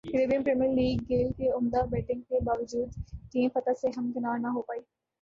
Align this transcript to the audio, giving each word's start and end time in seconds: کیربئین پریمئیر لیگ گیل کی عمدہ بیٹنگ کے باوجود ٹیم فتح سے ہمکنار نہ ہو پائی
کیربئین 0.03 0.43
پریمئیر 0.43 0.71
لیگ 0.71 1.01
گیل 1.09 1.31
کی 1.31 1.49
عمدہ 1.49 1.85
بیٹنگ 1.89 2.21
کے 2.29 2.39
باوجود 2.43 2.95
ٹیم 3.31 3.49
فتح 3.53 3.73
سے 3.81 3.87
ہمکنار 3.97 4.39
نہ 4.39 4.47
ہو 4.47 4.61
پائی 4.61 4.79